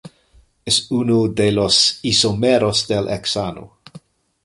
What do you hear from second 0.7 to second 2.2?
uno de los